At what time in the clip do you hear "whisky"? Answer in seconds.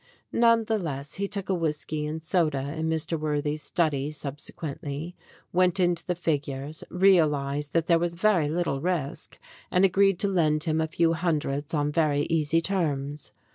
1.53-2.07